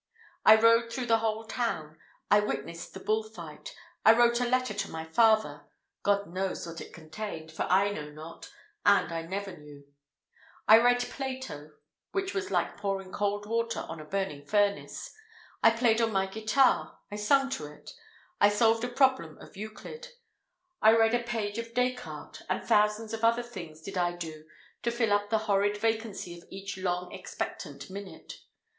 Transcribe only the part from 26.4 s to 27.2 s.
each long